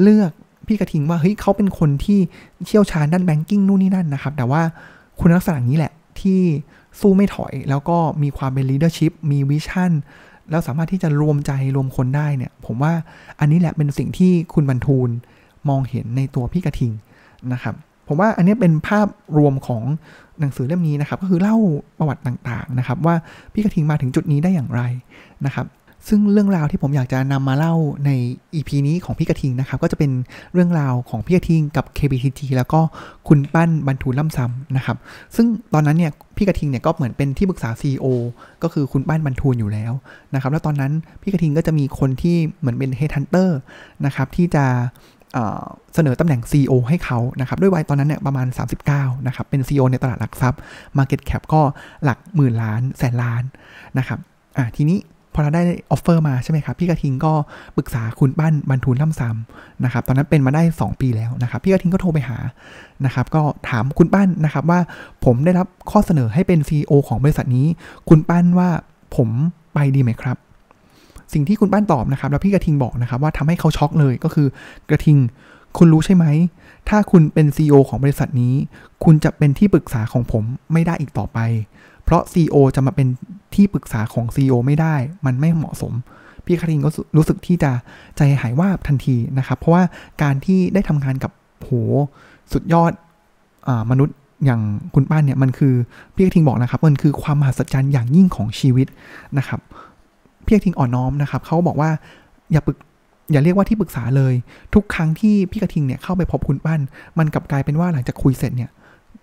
[0.01, 0.31] เลือก
[0.67, 2.19] พี่กระทิงว่าเฮ้ยเขาเป็นคนที่
[2.65, 4.61] เชี่ยวชาญด้าน banking นู่นนี่นั่นนะครับ แต่ว่า
[5.19, 6.39] คุณลักษณะนี้แหละที่
[6.99, 9.91] สู้ไม่ถอยแล้วก็มีความเป็น leadership มี vision
[10.49, 12.93] แล้วสามารถที่จะรวมใจรวมคนได้เนี่ย ผมว่า
[13.39, 15.09] อันนี้แหละเป็นสิ่งที่คุณบัณฑูร
[15.69, 16.91] มองเห็นในตัวพี่กระทิง
[17.53, 17.75] นะครับ
[18.07, 19.83] ผมว่าอันนี้เป็นภาพรวมของ
[20.39, 21.57] หนังสือเล่มนี้นะครับ ก็คือเล่า
[21.97, 23.15] ประวัติต่างๆนะครับ ว่า
[23.53, 24.81] พี่กระทิงมาถึงจุดนี้ได้อย่างไร
[25.45, 25.65] นะครับ
[26.07, 27.73] ซึ่งเรื่องราวที่ผมอยากจะนำมาเล่า
[28.05, 28.11] ใน
[28.53, 30.11] EP นี้ของพี่กระทิงนะครับ ก็จะเป็น
[30.53, 32.79] เรื่องราวของพี่กระทิงกับ KBTG แล้วก็
[33.27, 34.97] คุณปั้นบรรทุนล่ำซ้ำนะครับ
[35.35, 38.05] ซึ่งตอนนั้นเนี่ยพี่กระทิงเนี่ยก็เหมือนเป็นที่ปรึกษา CEO
[38.63, 39.93] ก็คือคุณปั้นบรรทุนอยู่แล้ว
[40.33, 43.59] นะครับ แล้วตอนนั้นพี่กระทิงก็จะมีคนที่เหมือนเป็นเฮทันเตอร์
[44.05, 44.65] นะครับที่จะ
[45.95, 48.47] เสนอตำแหน่ง CEO ให้เขานะครับ ด้วยวัยตอนนั้นเนี่ยประมาณ
[48.87, 50.59] 39 นะครับ เป็น CEO ในตลาดหลักทรัพย์
[50.97, 51.61] Market Cap ก็
[52.03, 53.43] หลักหมื่นล้านแสนล้าน
[53.97, 54.19] นะครับ
[54.75, 54.97] ทีนี้
[55.33, 57.33] พอเราได้ offer มาใช่ไหมครับ พี่กระทิงก็
[57.77, 62.37] ปรึกษาคุณปั้นบัณฑูรล่ำซำนะครับ ตอนนั้นเป็นมาได้ 2 ปีแล้วนะครับ พี่กระทิงก็โทรไปหา
[63.05, 64.79] นะครับ ก็ถามคุณปั้นนะครับว่า
[65.25, 67.67] ผมได้รับข้อเสนอให้เป็น CEO ของบริษัทนี้
[68.09, 68.69] คุณปั้นว่า
[69.15, 69.29] ผม
[69.73, 70.37] ไปดีไหมครับ
[71.33, 74.47] สิ่งที่คุณปั้นตอบนะครับ แล้วพี่กระทิงบอกนะครับว่าทำให้เขาช็อกเลยก็คือ
[74.89, 75.17] กระทิง
[75.77, 76.25] คุณรู้ใช่ไหม
[76.89, 78.53] ถ้าคุณเป็น CEO ของบริษัทนี้
[79.03, 80.43] คุณจะเป็นที่ปรึกษาของผม
[80.73, 81.39] ไม่ได้อีกต่อไป
[82.03, 83.07] เพราะ CEO จะมาเป็น
[83.55, 85.93] ที่ปรึกษาของ CEO ไม่ได้ มันไม่เหมาะสม
[86.45, 87.71] พี่คารินก็รู้สึกที่จะ
[88.17, 89.83] ใจหายว่าบทันทีนะครับ เพราะว่า
[90.21, 91.71] การที่ได้ทำงานกับโห
[92.53, 92.91] สุดยอด
[93.67, 94.61] อมนุษย์อย่าง
[94.93, 95.73] คุณป้านเนี่ยมันคือ
[96.15, 98.87] พี่กทิงบอกนะครับมันคือความมหัศจรรย์อย่างยิ่งของชีวิต
[99.37, 99.59] นะครับ
[100.45, 101.89] พี่กทิงอ่อนน้อมนะครับเขาบอกว่า
[102.51, 102.77] อย่าปรึก
[103.31, 104.33] อย่าเรียกว่าที่ปรึกษาเลย
[104.73, 106.79] ทุกครั้งที่พี่กระทิงเนี่ยเข้าไปพบคุณป้าน
[107.19, 108.71] มันกลับกลายเป็นว่าหลังจากคุยเสร็จเนี่ย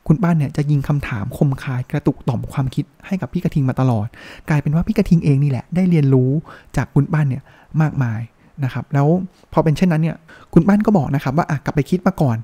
[0.06, 4.06] คุณป้านเนี่ยจะยิงคำถามคมคายกระตุกต่อมความคิดให้กับพี่กระทิงมาตลอด
[4.48, 6.30] กลายเป็นว่าพี่กระทิงเองนี่แหละได้เรียนรู้
[6.76, 7.42] จากคุณป้านเนี่ย
[7.82, 8.20] มากมาย
[8.64, 9.06] นะครับแล้ว
[9.52, 10.16] พอเป็นเช่นนั้นเนี่ย
[10.52, 12.36] คุณป้านก็บอกนะครับว่าอะกลับไปคิดมาก่อน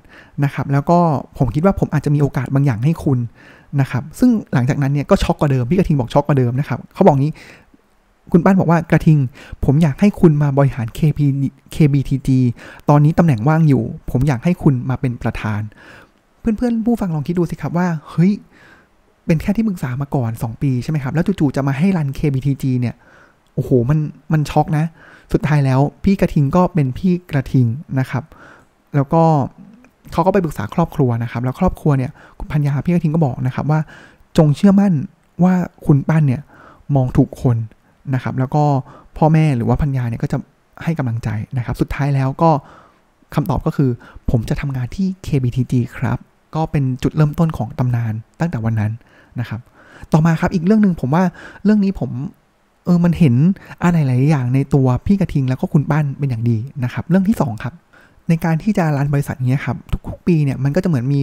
[0.43, 0.99] นะครับแล้วก็
[1.37, 3.19] ผมคิดว่าผมอาจจะมีโอกาสบางอย่างให้คุณ
[3.81, 7.33] นะครับซึ่งหลังจากนั้นเนี่ยก็ช็อกกว่าเดิมพี่กระทิงบอกช็อกกว่าเดิมนะครับเขาบอกนี้
[8.31, 9.17] คุณป้านบอกว่ากระทิง
[9.65, 11.19] ผมอยากให้คุณมาบริหาร KP
[11.75, 12.29] KBTG
[12.89, 15.61] ตอนนี้ตำแหน่งว่างอยู่ ผมอยากให้คุณมาเป็นประธาน
[16.39, 18.33] เพื่อนๆผู้ฟังลองคิดดูสิครับว่า เฮ้ย
[19.25, 22.95] เป็นแค่ที่ปรึกษามาก่อน 2 ปีใช่ไหมครับ แล้วจู่ๆจะมาให้รัน KBTG เนี่ย
[23.53, 23.99] โอ้โห มัน
[24.33, 24.85] มันช็อกนะ
[25.33, 27.67] สุดท้ายแล้วพี่กระทิงก็เป็นพี่กระทิง
[27.99, 28.23] นะครับ
[28.95, 29.23] แล้วก็
[30.11, 33.79] เขาก็ไปปรึกษาครอบครัวนะครับ แล้วครอบครัวเนี่ยคุณพัญญาพี่กระทิงก็บอกนะครับว่า
[34.37, 34.93] จงเชื่อมั่น
[35.43, 35.53] ว่า
[35.85, 36.41] คุณปั้นเนี่ย
[36.95, 37.57] มองถูกคน
[38.13, 38.63] นะครับ แล้วก็
[39.17, 40.37] พ่อแม่หรือว่าพัญญาเนี่ยก็จะ
[40.83, 42.51] ให้กำลังใจนะครับ สุดท้ายแล้วก็
[43.35, 43.89] คำตอบก็คือ
[44.31, 46.17] ผมจะทำงานที่ KBTG ครับ
[46.55, 48.91] ก็เป็นจุดเริ่มต้นของตำนานตั้งแต่วันนั้น
[49.39, 49.61] นะครับ
[50.13, 51.23] ต่อมาครับอีกเรื่องหนึ่งผมว่า
[51.63, 52.11] เรื่องนี้ผม
[52.85, 53.35] เออมันเห็น
[53.83, 57.75] อะไรหลายอย่างในตัวพี่กระทิงแล้วก็คุณบ้านเป็นอย่างดีนะครับ เรื่องที่ 2 ครับ
[58.29, 61.21] ในการที่จะรันบริษัทนี้ครับทุกๆปีเนี่ยมันก็จะเหมือนมี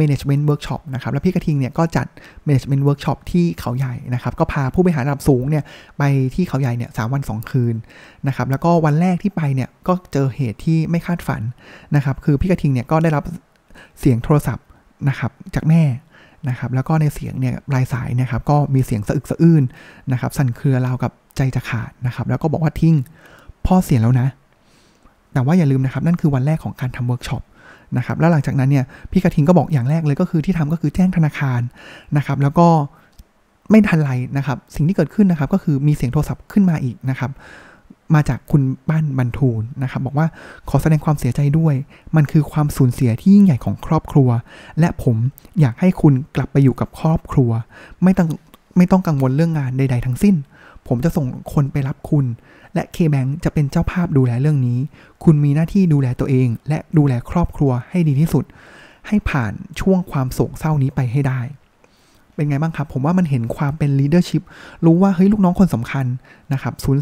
[0.00, 2.06] management workshop นะครับแล้วพี่กระทิงเนี่ยก็จัด
[2.46, 5.64] management workshop ที่เขาใหญ่นะครับ ก็พาผู้บริหารระดับสูงเนี่ย
[5.98, 6.02] ไป
[6.34, 7.74] ที่เขาใหญ่เนี่ยสวัน 2 คืน
[8.28, 11.42] นะครับแล้วก็วันแรกที่ไปเนี่ยก็เจอเหตุที่ไม่คาดฝัน
[11.96, 13.24] นะครับคือพี่กระทิงเนี่ยก็ได้รับ
[14.00, 14.63] เสียงโทรศัพท์
[15.08, 15.82] นะครับจากแม่
[16.48, 19.62] นะครับแล้วก็ในเสียงเนี่ยปลายสายนะครับก็มีเสียงสะอึกสะอื้น
[20.12, 22.94] นะครับสั่นเครือราวกับใจจะขาดนะครับแล้วก็บอกว่าทิ้ง
[23.66, 24.28] พ่อเสียแล้วนะ
[25.32, 27.42] แต่ว่าอย่าลืมนะครับนั่นคือวันแรกของการทำเวิร์กช็อป
[27.96, 31.60] นะครับแล้วหลังจากนั้นเนี่ยพี่กระทิงก็บอกอย่างแรกเลยก็คือที่ทำก็คือแจ้งธนาคาร
[32.16, 32.68] นะครับแล้วก็
[33.70, 37.30] ไม่ทันไรนะครับ สิ่งที่เกิดขึ้นนะครับก็คือมีเสียงโทรศัพท์ขึ้นมาอีกนะครับ
[38.14, 40.26] มาจากคุณปั้นบัณฑูรนะครับ บอกว่า
[40.68, 41.74] ขอแสดงความเสียใจด้วย
[42.16, 44.28] มันคือความสูญเสียที่ยิ่งใหญ่ของครอบครัว
[44.80, 45.16] และผม
[45.60, 47.50] อยากให้คุณกลับไปอยู่กับครอบครัว
[48.02, 48.28] ไม่ต้อง
[48.76, 50.34] ไม่ต้องกังวลเรื่องงานใด ๆ ทั้งสิ้น
[50.88, 52.24] ผมจะส่งคนไปรับคุณ
[52.74, 54.78] และ K-Bank จะเป็นเจ้าภาพดูแลเรื่องนี้
[55.24, 58.44] คุณมีหน้าที่ดูแลตัวเอง และดูแลครอบครัวให้ดีที่สุด
[59.08, 61.40] ให้ผ่านช่วงความโศกเศร้านี้ไปให้ได้
[62.34, 64.42] เป็นไงบ้างครับ ผมว่ามันเห็นความเป็น leadership
[64.84, 66.06] รู้ว่าเฮ้ยลูกน้องคนสำคัญ
[66.52, 66.96] นะครับสูญ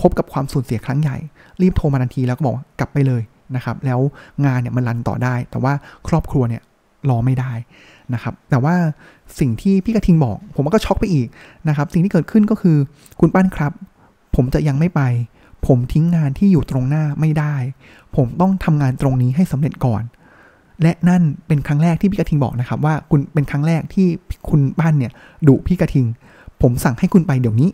[0.00, 1.16] พบกับความสูญเสียครั้งใหญ่
[1.62, 3.22] รีบโทรมาทันทีแล้วก็บอกกลับไปเลย
[3.56, 4.00] นะครับ แล้ว
[4.46, 5.72] งานเนี่ยมันรันต่อได้ แต่ว่า
[6.08, 6.62] ครอบครัวเนี่ย
[7.10, 7.52] รอไม่ได้
[8.14, 8.74] นะครับ แต่ว่า
[9.38, 11.28] สิ่งที่พี่กระทิงบอก ผมก็ช็อกไปอีก
[11.68, 12.76] นะครับ สิ่งที่เกิดขึ้นก็คือ
[13.20, 13.72] คุณป้านครับ
[14.36, 15.02] ผมจะยังไม่ไป
[15.66, 17.54] ผมทิ้งงานที่อยู่ตรงหน้าไม่ได้
[18.16, 20.02] ผมต้องทำงานตรงนี้ให้สำเร็จก่อน
[20.82, 24.06] และนั่นเป็นครั้งแรกที่พี่กระทิงบอกนะครับว่าคุณเป็นครั้งแรกที่
[24.50, 25.12] คุณบ้านเนี่ย
[25.48, 26.06] ดุพี่กระทิง
[26.62, 27.70] ผมสั่งให้คุณไปเดี๋ยวนี้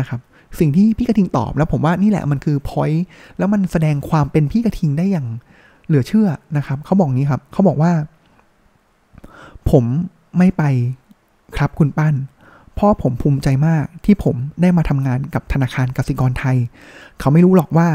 [0.00, 0.20] นะครับ
[0.58, 3.04] สิ่งที่พี่กระทิงตอบแล้วผมว่านี่แหละมันคือพอยต์
[3.38, 5.26] แล้วมันแสดงความเป็นพี่กระทิงได้อย่าง
[5.86, 7.92] เหลือเชื่อนะครับเขาบอกงี้ครับเขาบอกว่า
[9.70, 9.84] ผม
[10.38, 10.62] ไม่ไป
[11.56, 12.14] ครับคุณปั้น
[12.80, 16.56] พ่อผมภูมิใจมากที่ผมได้มาทำงานกับธนาคารกสิกรไทย
[17.20, 17.88] เขาไม่รู้หรอกว่า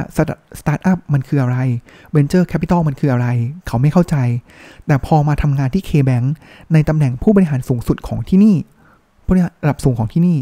[0.60, 1.58] สตาร์ทอัพมันคืออะไร
[2.12, 3.28] venture capital มันคืออะไร
[3.68, 4.16] เขาไม่เข้าใจ
[4.88, 6.26] แต่พอมาทำงานที่ K-Bank
[6.74, 8.56] ในตำแหน่งผู้บริหารสูงสุดของที่นี่
[9.26, 10.38] ผู้บริหารระดับสูงของที่นี่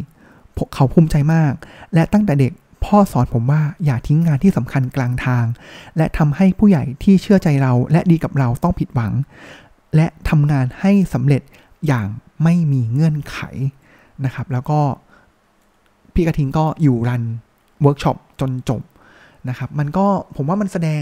[0.74, 1.54] เขาภูมิใจมาก
[1.94, 2.54] และตั้งแต่เด็ก
[2.86, 5.46] พ่อสอนผมว่าอย่าทิ้งงานที่สำคัญกลางทาง
[5.98, 9.14] และทำให้ผู้ใหญ่ที่เชื่อใจเราและดีกับเราต้องผิดหวัง
[9.96, 11.42] และทำงานให้สำเร็จ
[11.88, 12.08] อย่าง
[12.44, 13.40] ไม่มีเงื่อนไข
[14.26, 14.80] นะครับ แล้วก็
[16.14, 17.24] พี่กระทิงก็อยู่ run
[17.82, 18.82] เวิร์กช็อปจนจบ
[19.50, 21.02] นะครับ มันก็ผมว่ามันแสดง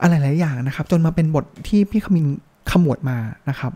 [0.00, 2.26] อะไรหลายอย่างนะครับ จนมาเป็นบทที่พี่ขมิน
[2.70, 3.16] ขมวดมา
[3.48, 3.72] นะครับ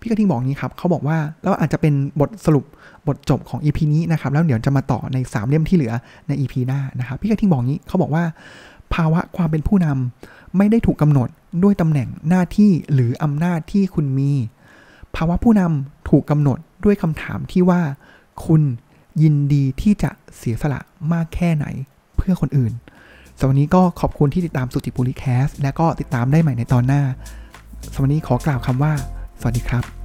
[0.00, 2.64] พี่กระทิงบอกนี้ครับเขาบอกว่าแล้วอาจจะเป็นบทสรุป
[3.08, 5.92] บทจบของ EP นี้นะครับ แล้วเดี๋ยวจะมาต่อใน 3 เล่มที่เหลือ
[6.28, 8.24] ใน EP หน้านะครับ พี่กระทิงบอกนี้เขาบอกว่า
[8.94, 11.28] ภาวะความเป็นผู้นำไม่ได้ถูกกำหนด
[11.62, 14.30] ด้วยตำแหน่งหน้าที่หรืออำนาจที่คุณมี
[15.16, 17.80] ภาวะผู้นำถูกกำหนด ด้วยคำถามที่ว่า
[18.46, 18.62] คุณ
[19.22, 20.80] ยินดีที่จะเสียสละ
[21.12, 21.66] มากแค่ไหน
[22.16, 22.72] เพื่อคนอื่น
[23.38, 27.02] สำหรับนี้ก็ขอบคุณที่ติดตามสุจิปุริแคสและก็ติดตามได้ใหม่ในตอนหน้า
[27.92, 28.92] สำหรับนี้ขอกล่าวคำว่า
[29.40, 30.03] สวัสดีครับ